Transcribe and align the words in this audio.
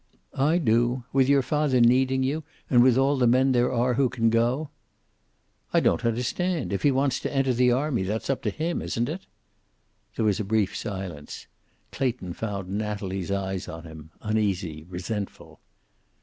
"I 0.33 0.57
do. 0.57 1.03
With 1.13 1.29
your 1.29 1.43
father 1.43 1.79
needing 1.79 2.23
you, 2.23 2.43
and 2.71 2.81
with 2.81 2.97
all 2.97 3.17
the 3.17 3.27
men 3.27 3.51
there 3.51 3.71
are 3.71 3.93
who 3.93 4.09
can 4.09 4.31
go." 4.31 4.71
"I 5.73 5.79
don't 5.79 6.03
understand. 6.03 6.73
If 6.73 6.81
he 6.81 6.89
wants 6.89 7.19
to 7.19 7.31
enter 7.31 7.53
the 7.53 7.71
army, 7.71 8.01
that's 8.01 8.27
up 8.27 8.41
to 8.41 8.49
him, 8.49 8.81
isn't 8.81 9.07
it?" 9.09 9.27
There 10.15 10.25
was 10.25 10.39
a 10.39 10.43
brief 10.43 10.75
silence. 10.75 11.45
Clayton 11.91 12.33
found 12.33 12.67
Natalie's 12.67 13.29
eyes 13.29 13.67
on 13.67 13.83
him, 13.83 14.09
uneasy, 14.23 14.87
resentful. 14.89 15.59